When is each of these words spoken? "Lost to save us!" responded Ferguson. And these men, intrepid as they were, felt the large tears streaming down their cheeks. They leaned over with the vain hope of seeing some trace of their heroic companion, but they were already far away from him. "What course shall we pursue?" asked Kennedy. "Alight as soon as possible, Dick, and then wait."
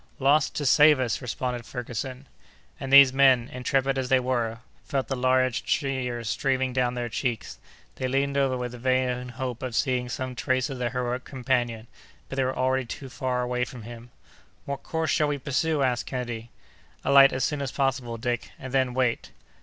"Lost 0.17 0.55
to 0.55 0.65
save 0.65 0.99
us!" 0.99 1.21
responded 1.21 1.63
Ferguson. 1.63 2.25
And 2.79 2.91
these 2.91 3.13
men, 3.13 3.47
intrepid 3.53 3.99
as 3.99 4.09
they 4.09 4.19
were, 4.19 4.57
felt 4.83 5.07
the 5.09 5.15
large 5.15 5.63
tears 5.63 6.27
streaming 6.27 6.73
down 6.73 6.95
their 6.95 7.07
cheeks. 7.07 7.59
They 7.97 8.07
leaned 8.07 8.35
over 8.35 8.57
with 8.57 8.71
the 8.71 8.79
vain 8.79 9.29
hope 9.29 9.61
of 9.61 9.75
seeing 9.75 10.09
some 10.09 10.33
trace 10.33 10.71
of 10.71 10.79
their 10.79 10.89
heroic 10.89 11.23
companion, 11.23 11.85
but 12.29 12.37
they 12.37 12.43
were 12.43 12.57
already 12.57 12.87
far 13.09 13.43
away 13.43 13.63
from 13.63 13.83
him. 13.83 14.09
"What 14.65 14.81
course 14.81 15.11
shall 15.11 15.27
we 15.27 15.37
pursue?" 15.37 15.83
asked 15.83 16.07
Kennedy. 16.07 16.49
"Alight 17.05 17.31
as 17.31 17.43
soon 17.43 17.61
as 17.61 17.71
possible, 17.71 18.17
Dick, 18.17 18.49
and 18.57 18.73
then 18.73 18.95
wait." 18.95 19.29